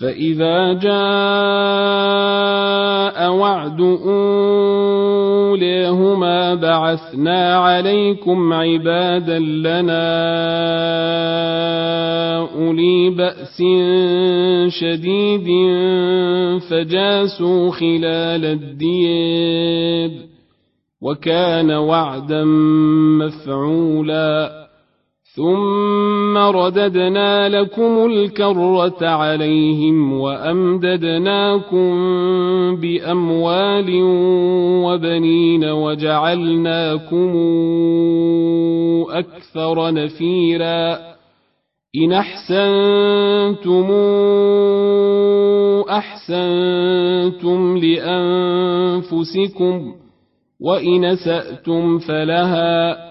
[0.00, 0.90] فإذا جاء
[3.32, 3.80] وعد
[5.50, 10.10] أوليهما بعثنا عليكم عبادا لنا
[12.56, 13.62] أولي بأس
[14.80, 15.48] شديد
[16.70, 20.12] فجاسوا خلال الدياب
[21.02, 22.44] وكان وعدا
[23.20, 24.59] مفعولا
[25.36, 31.90] ثم رددنا لكم الكرة عليهم وأمددناكم
[32.76, 33.90] بأموال
[34.84, 37.36] وبنين وجعلناكم
[39.10, 40.98] أكثر نفيرا
[41.96, 43.90] إن أحسنتم
[45.90, 47.76] أحسنتم
[48.56, 49.34] لأنفسكم
[50.60, 53.09] وإن سأتم فلها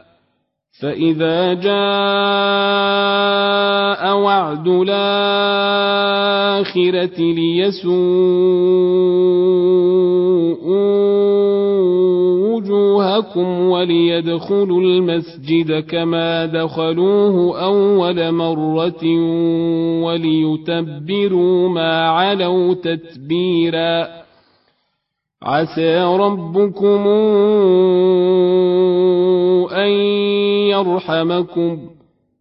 [0.82, 1.70] فإذا جاء
[4.18, 5.00] وعد الآخرة
[7.20, 8.00] ليسوءوا
[12.56, 19.04] وجوهكم وليدخلوا المسجد كما دخلوه أول مرة
[20.04, 24.08] وليتبروا ما علوا تتبيرا
[25.44, 27.08] عسى ربكم
[29.72, 29.90] أن
[30.80, 31.80] يرحمكم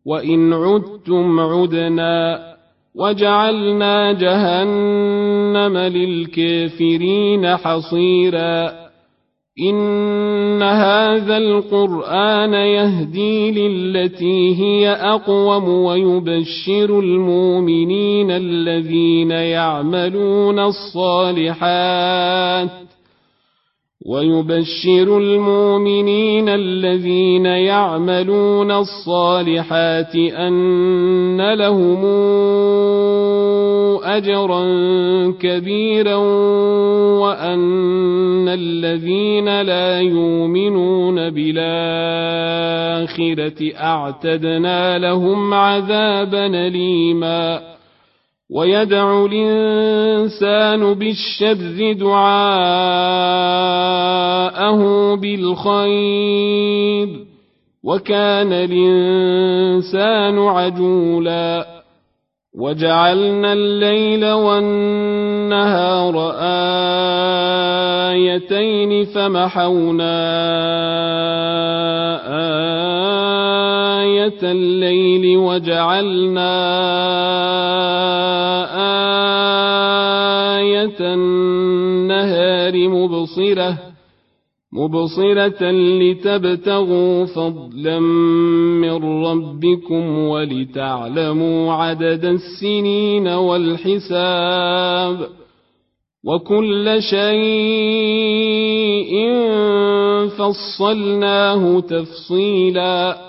[0.07, 2.49] وإن عدتم عدنا
[2.95, 8.89] وجعلنا جهنم للكافرين حصيرا
[9.61, 22.09] إن هذا القرآن يهدي للتي هي أقوم ويبشر المؤمنين الذين يعملون الصالحات
[24.09, 32.05] ويبشر المؤمنين الذين يعملون الصالحات أن لهم
[34.05, 34.65] أجرا
[35.41, 36.17] كبيرا
[37.21, 41.59] وأن الذين لا يؤمنون بالآخرة
[43.77, 47.78] أعتدنا لهم عذابا أليما
[48.51, 52.39] ويدعو الإنسان بالشر دعاءه
[55.15, 57.09] بالخير
[57.85, 61.67] وكان الإنسان عجولا
[62.59, 66.15] وجعلنا الليل والنهار
[68.13, 70.19] آيتين فمحونا
[74.01, 76.59] آية الليل وجعلنا
[81.01, 83.79] النهار مبصرة
[84.73, 87.99] مبصرة لتبتغوا فضلا
[88.81, 95.19] من ربكم ولتعلموا عدد السنين والحساب
[96.25, 98.39] وكل شيء
[100.29, 103.29] فصلناه تفصيلا.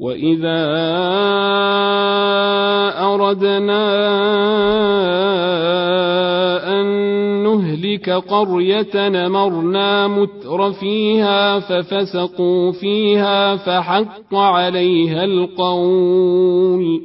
[0.00, 0.60] وإذا
[3.14, 3.86] أردنا
[6.80, 6.86] أن
[7.42, 17.02] نهلك قرية نمرنا متر فيها ففسقوا فيها فحق عليها القول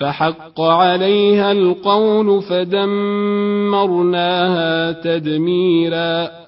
[0.00, 3.72] فحق عليها القول فدمرناها
[4.92, 6.47] تدميرا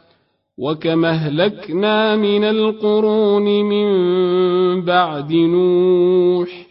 [0.61, 3.89] وكما اهلكنا من القرون من
[4.85, 6.67] بعد نوح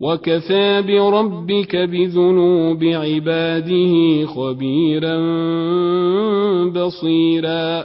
[0.00, 5.16] وكفى بربك بذنوب عباده خبيرا
[6.68, 7.84] بصيرا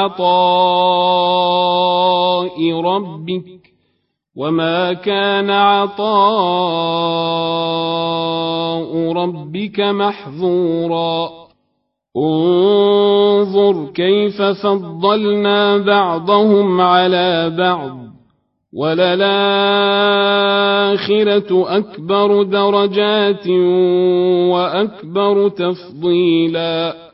[0.00, 1.60] عطاء
[2.80, 3.60] ربك
[4.36, 6.00] وما كان عطاء
[9.12, 11.30] ربك محظورا.
[12.16, 17.96] انظر كيف فضلنا بعضهم على بعض
[18.72, 19.26] وللآخرة
[21.78, 23.48] أكبر درجات
[24.50, 27.09] وأكبر تفضيلا.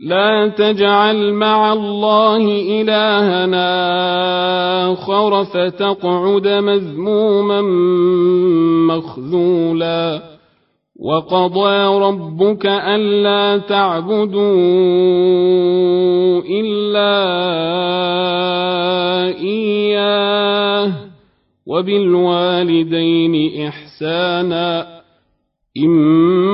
[0.00, 2.36] لا تجعل مع الله
[2.80, 3.72] إلهنا
[4.92, 7.60] آخر فتقعد مذموما
[8.94, 10.22] مخذولا.
[11.00, 14.54] وقضى ربك ألا تعبدوا
[16.60, 17.14] إلا
[19.40, 20.92] إياه.
[21.66, 24.86] وبالوالدين إحسانا.
[25.84, 26.53] إما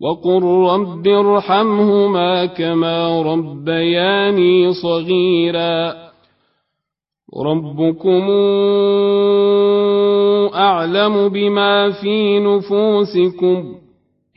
[0.00, 5.94] وقل رب ارحمهما كما ربياني صغيرا
[7.46, 8.22] ربكم
[10.54, 13.74] اعلم بما في نفوسكم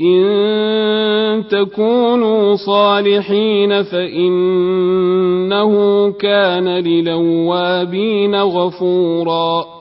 [0.02, 5.72] إن تكونوا صالحين فإنه
[6.12, 9.81] كان للوابين غفورا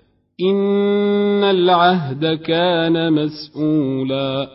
[0.41, 4.47] إن العهد كان مسؤولا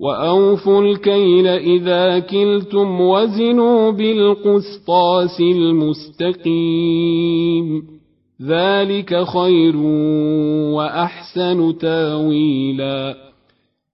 [0.00, 7.02] وأوفوا الكيل إذا كلتم وزنوا بالقسطاس المستقيم
[8.42, 9.76] ذلك خير
[10.76, 13.14] وأحسن تاويلا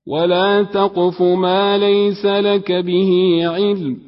[0.07, 4.08] ولا تقف ما ليس لك به علم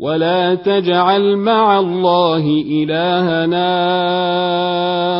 [0.00, 3.68] ولا تجعل مع الله إلهنا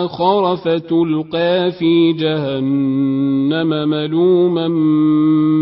[0.05, 4.69] آخر فتلقى في جهنم ملوما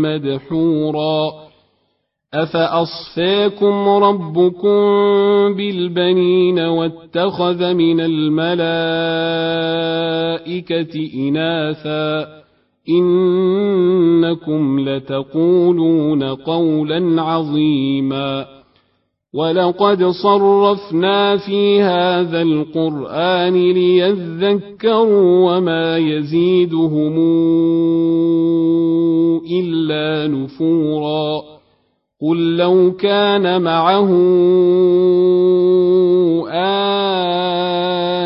[0.03, 1.33] مدحورا
[2.33, 4.77] أفأصفاكم ربكم
[5.53, 8.69] بالبنين واتخذ من الملائكة
[11.15, 12.27] إناثا
[12.89, 18.56] إنكم لتقولون قولا عظيما
[19.37, 27.15] ولقد صرفنا في هذا القرآن ليذكروا وما يزيدهم
[29.51, 31.41] إلا نفورا.
[32.21, 34.09] قل لو كان معه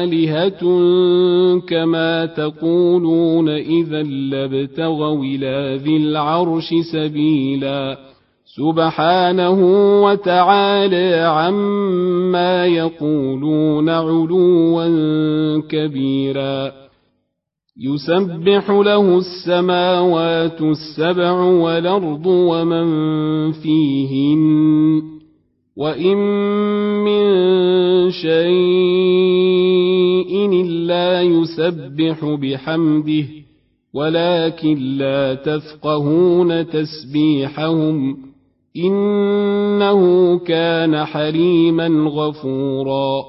[0.07, 0.59] آلهة
[1.59, 8.10] كما تقولون إذا لابتغوا إلى ذي العرش سبيلاً.
[8.57, 9.59] سبحانه
[10.03, 14.87] وتعالى عما يقولون علوا
[15.69, 16.71] كبيرا.
[17.77, 22.87] يسبح له السماوات السبع والأرض ومن
[23.51, 25.01] فيهن.
[25.77, 26.17] وإن
[27.03, 27.31] من
[28.11, 28.31] شيء
[30.65, 33.25] إلا يسبح بحمده
[33.93, 38.30] ولكن لا تفقهون تسبيحهم.
[38.77, 43.25] إنه كان حليما غفورا.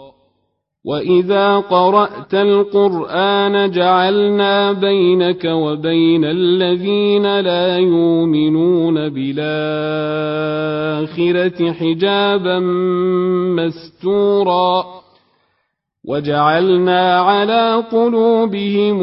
[0.85, 9.33] وإذا قرأت القرآن جعلنا بينك وبين الذين لا يؤمنون بالآخرة
[11.73, 12.59] حجابا
[13.59, 14.85] مستورا.
[16.09, 19.03] وجعلنا على قلوبهم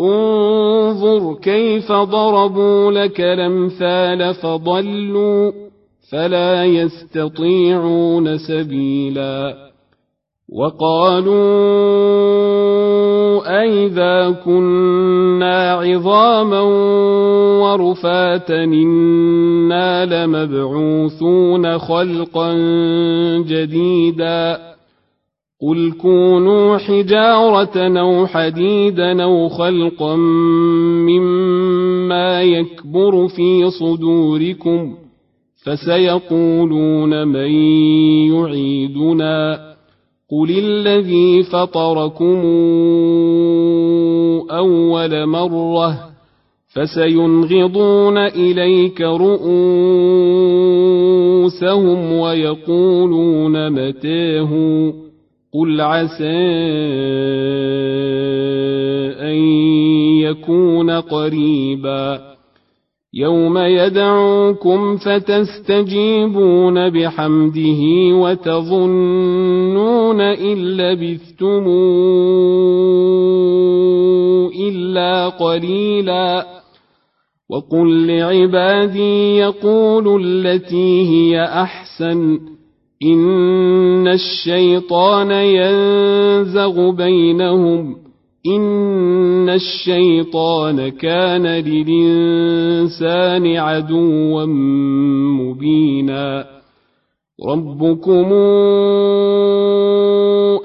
[0.00, 5.52] انظر كيف ضربوا لك الأمثال فضلوا
[6.12, 9.68] فلا يستطيعون سبيلا
[10.52, 11.38] وقالوا
[13.62, 16.60] أئذا كنا عظاما
[17.60, 22.54] ورفاتا إنا لمبعوثون خلقا
[23.46, 24.67] جديدا
[25.62, 30.16] قل كونوا حجارة أو حديدا أو خلقا
[31.06, 34.94] مما يكبر في صدوركم
[35.64, 37.50] فسيقولون من
[38.32, 39.68] يعيدنا
[40.30, 42.44] قل الذي فطركم
[44.50, 46.08] أول مرة
[46.74, 49.62] فسينغضون إليك رؤوسهم
[52.12, 55.07] ويقولون متاهوا
[55.54, 56.38] قل عسى
[59.20, 59.36] أن
[60.20, 62.28] يكون قريبا
[63.14, 69.40] يوم يدعوكم فتستجيبون بحمده وتظنون
[70.20, 71.66] إن لبثتم
[74.68, 76.46] إلا قليلا
[77.50, 82.38] وقل لعبادي يقولوا التي هي أحسن
[83.02, 87.96] إن الشيطان ينزغ بينهم
[88.46, 94.44] إن الشيطان كان للإنسان عدوا
[95.40, 96.46] مبينا
[97.46, 98.32] ربكم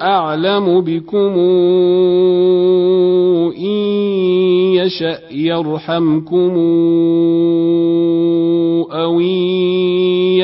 [0.02, 1.34] أعلم بكم
[3.58, 3.80] إن
[4.76, 6.54] يشأ يرحمكم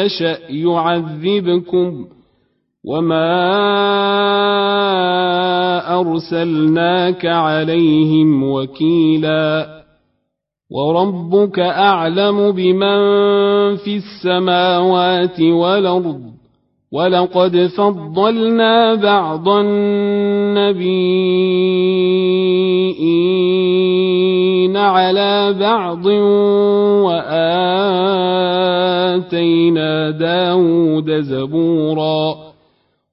[0.10, 2.06] يشأ يعذبكم
[2.86, 3.30] وما
[6.00, 9.79] أرسلناك عليهم وكيلا
[10.72, 13.00] وربك أعلم بمن
[13.75, 16.22] في السماوات والأرض
[16.92, 19.50] ولقد فضلنا بعض
[23.50, 26.07] النبيين على بعض
[29.20, 32.36] وآتينا داود زبورا.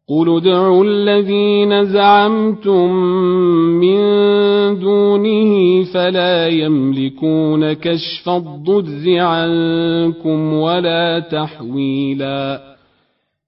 [0.09, 2.92] قل ادعوا الذين زعمتم
[3.81, 3.99] من
[4.79, 12.76] دونه فلا يملكون كشف الضر عنكم ولا تحويلاً.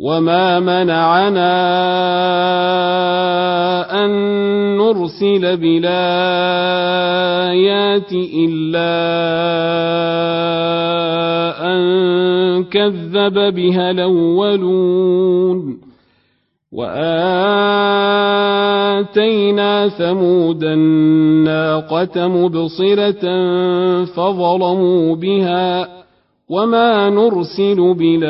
[0.00, 1.60] وما منعنا
[4.04, 4.10] أن
[4.76, 5.92] نرسل بالآيات
[8.12, 8.90] إلا
[11.72, 11.80] أن
[12.64, 15.80] كذب بها الأولون
[16.72, 17.48] وآتينا
[19.88, 23.24] ثمود الناقة مبصرة
[24.04, 25.99] فظلموا بها
[26.50, 28.20] وما نرسل بالآيات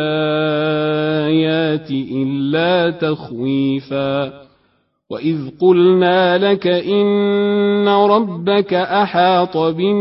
[1.90, 4.33] إلا تخويفا
[5.11, 10.00] وإذ قلنا لك إن ربك أحاط بالناس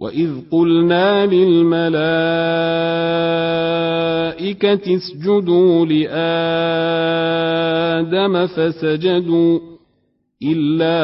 [0.00, 2.00] وإذ قلنا للملائكة
[4.96, 6.86] اسجدوا لآدم
[8.46, 9.60] فسجدوا
[10.42, 11.00] إلا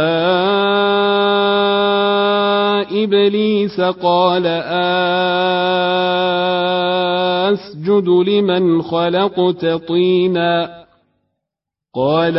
[3.04, 4.46] إبليس قال
[7.52, 10.86] أسجد لمن خلقت طيناً
[11.96, 12.38] قال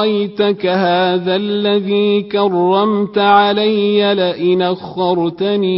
[0.00, 5.68] أرايتك هذا الذي كرمت علي لئن أخرتني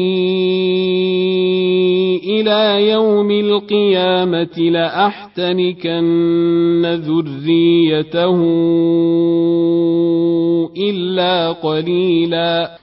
[2.41, 6.03] إلى يوم القيامة لأحتنكن
[6.87, 8.37] ذريته
[10.77, 12.83] إلا قليلاً.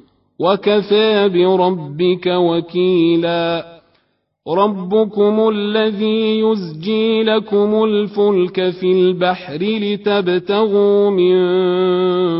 [0.41, 3.65] وكفى بربك وكيلا.
[4.47, 11.35] ربكم الذي يزجي لكم الفلك في البحر لتبتغوا من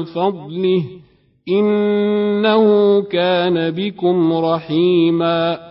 [0.03, 0.83] فضله.
[1.49, 5.70] إنه كان بكم رحيما.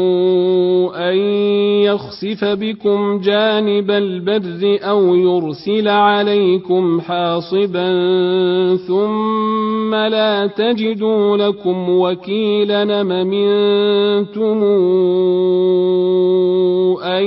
[1.11, 1.17] أن
[1.83, 7.89] يخسف بكم جانب البر أو يرسل عليكم حاصبا
[8.75, 14.63] ثم لا تجدوا لكم وكيلا منتم
[17.03, 17.23] أن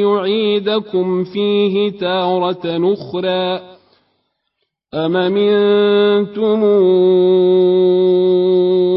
[0.00, 3.60] يعيدكم فيه تارة أخرى
[4.94, 6.62] أم منتم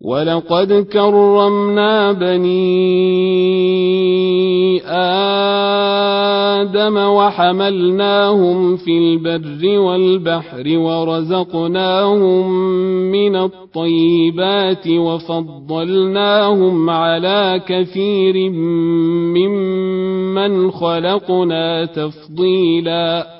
[0.00, 2.80] ولقد كرمنا بني
[6.60, 12.50] آدم وحملناهم في البر والبحر ورزقناهم
[13.12, 18.50] من الطيبات وفضلناهم على كثير
[19.30, 23.39] ممن خلقنا تفضيلاً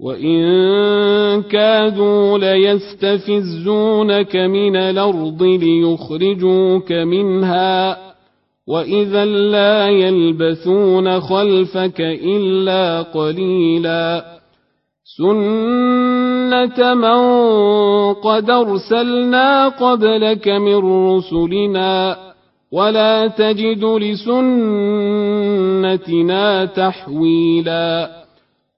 [0.00, 7.98] وإن كادوا ليستفزونك من الأرض ليخرجوك منها
[8.68, 14.24] وإذا لا يلبثون خلفك إلا قليلا
[15.16, 17.22] سنة من
[18.14, 22.16] قد أرسلنا قبلك من رسلنا
[22.72, 23.84] ولا تجد
[25.44, 28.17] لسنتنا تحويلا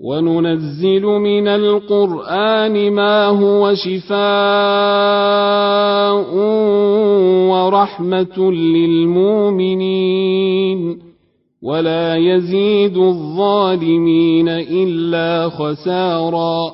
[0.00, 4.22] وننزل من القرآن ما هو شفاء
[7.52, 8.52] ورحمة
[9.52, 9.98] للمؤمنين
[11.62, 16.72] ولا يزيد الظالمين إلا خسارا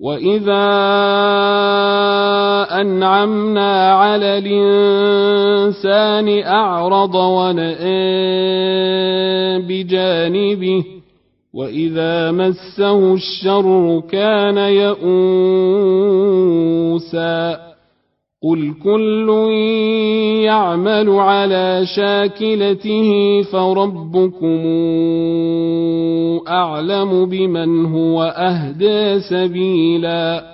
[0.00, 0.70] وإذا
[2.80, 8.00] أنعمنا على الإنسان أعرض ونأى
[9.68, 10.99] بجانبه
[11.54, 14.56] وإذا مسه الشر كان
[16.70, 17.70] يئوسا
[18.42, 19.28] قل كل
[20.44, 24.60] يعمل على شاكلته فربكم
[26.48, 30.44] أعلم بمن هو أهدى سبيلا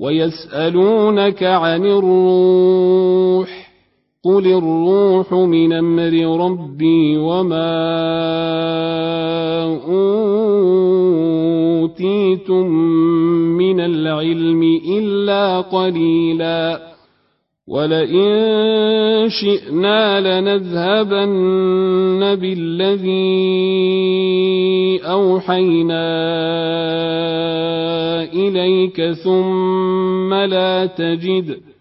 [0.00, 3.63] ويسألونك عن الروح
[4.24, 7.74] قل الروح من أمر ربي وما
[11.84, 12.66] اوتيتم
[13.56, 14.62] من العلم
[14.98, 16.94] الا قليلا
[17.68, 23.44] ولئن شئنا لنذهبن بالذي
[25.04, 26.04] اوحينا
[28.32, 31.73] اليك ثم لا تجد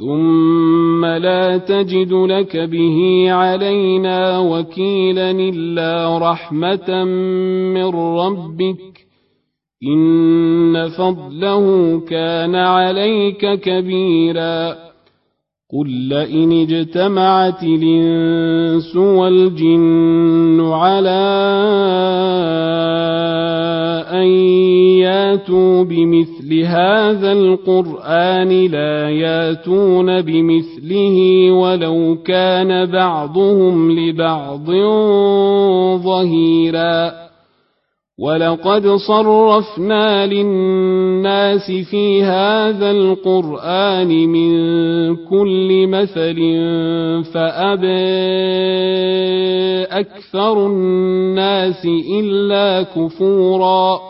[0.00, 7.04] ثم لا تجد لك به علينا وكيلا الا رحمه
[7.74, 9.06] من ربك
[9.82, 14.76] ان فضله كان عليك كبيرا
[15.72, 21.20] قل لئن اجتمعت الانس والجن على
[24.12, 24.26] أن
[25.00, 34.70] ياتوا بمثل هذا القرآن لا ياتون بمثله ولو كان بعضهم لبعض
[36.02, 37.29] ظهيرا
[38.20, 44.50] ولقد صرفنا للناس في هذا القرآن من
[45.16, 46.36] كل مثل
[47.32, 48.10] فأبى
[50.00, 51.86] أكثر الناس
[52.20, 54.09] إلا كفورا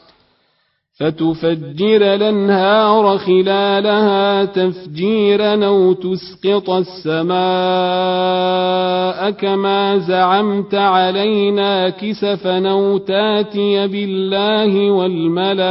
[1.01, 7.31] فتفجر الأنهار خلالها تفجيرا أو تسقط السماء
[9.31, 15.61] كما زعمت علينا كسفا أو تاتي بالله والملائكة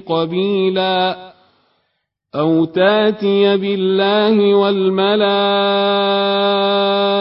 [0.00, 1.16] قبيلا
[2.34, 4.54] أو تاتي بالله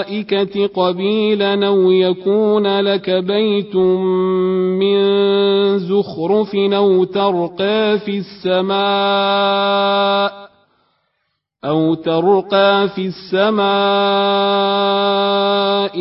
[0.03, 4.99] والملائكة قبيلا أو يكون لك بيت من
[5.79, 8.73] زخرف أو ترقى في السماء
[11.65, 13.63] أو ترقى في السماء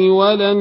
[0.09, 0.57] ولن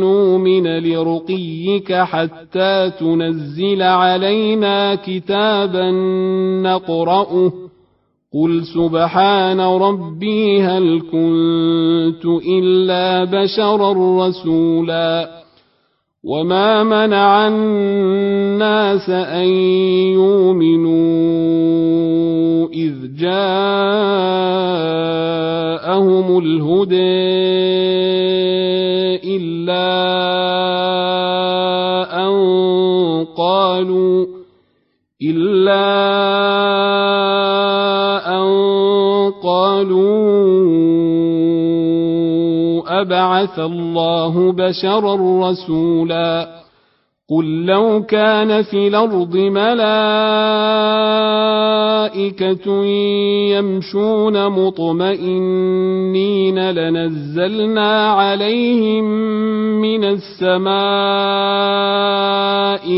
[0.00, 5.90] نؤمن لرقيك حتى تنزل علينا كتابا
[6.62, 7.52] نقرأه
[8.34, 15.44] قل سبحان ربي هل كنت إلا بشرا رسولا
[16.24, 19.48] وما منع الناس أن
[20.18, 21.44] يؤمنوا
[22.74, 23.34] إذ جاءهم
[26.38, 27.34] الهدى
[29.36, 29.94] إلا
[32.26, 32.34] أن
[33.36, 34.26] قالوا
[35.22, 36.53] إلا
[42.88, 46.64] أبعث الله بشرا رسولا
[47.30, 49.84] قل لو كان في الأرض ملائكة
[53.54, 55.90] يمشون مطمئنين
[56.70, 59.04] لنزلنا عليهم
[59.80, 60.74] من السماء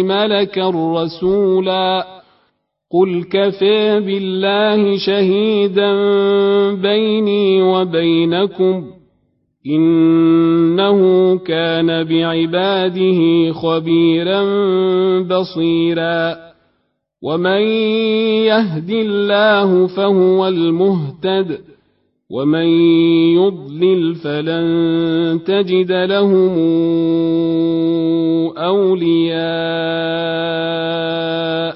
[0.02, 2.15] ملكا رسولا
[2.90, 5.92] قل كفى بالله شهيدا
[6.74, 8.84] بيني وبينكم
[9.66, 11.00] إنه
[11.38, 14.42] كان بعباده خبيرا
[15.20, 16.36] بصيرا
[17.22, 17.60] ومن
[18.46, 21.58] يهد الله فهو المهتد
[22.30, 22.66] ومن
[23.34, 26.58] يضلل فلن تجد لهم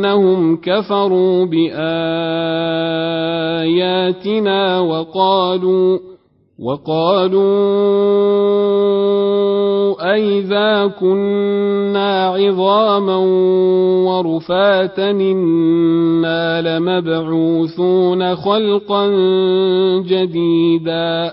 [0.00, 1.80] بأنهم كفروا بآياتنا
[4.80, 5.98] وقالوا
[6.58, 7.40] وقالوا
[10.14, 13.16] أئذا كنا عظاما
[14.08, 19.06] ورفاتا إنا لمبعوثون خلقا
[20.00, 21.32] جديدا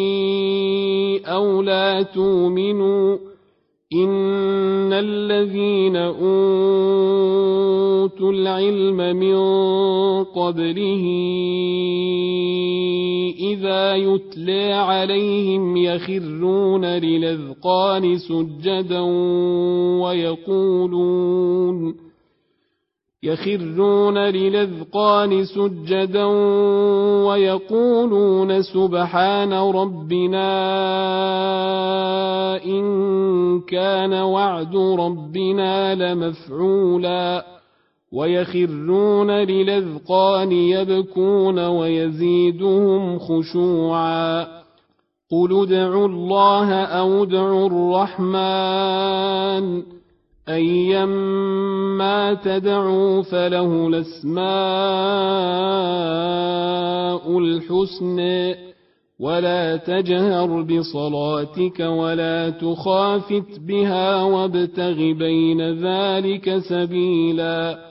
[1.31, 3.17] أو لا تؤمنوا
[3.93, 6.21] إن الذين أوتوا
[8.31, 9.35] العلم من
[10.23, 11.03] قبله
[13.39, 18.99] إذا يتلى عليهم يخرون للأذقان سجدا
[20.01, 21.40] ويقولون
[23.23, 26.25] يخرون للأذقان سجدا
[27.25, 30.51] ويقولون سبحان ربنا
[32.65, 37.45] إن كان وعد ربنا لمفعولا
[38.11, 44.41] ويخرون للأذقان يبكون ويزيدهم خشوعا
[45.31, 49.21] قل ادعوا الله أو ادعوا الرحمن
[50.55, 54.41] أيما تدعوا فله الأسماء
[57.39, 58.19] الحسن
[59.19, 67.90] ولا تجهر بصلاتك ولا تخافت بها وابتغ بين ذلك سبيلاً.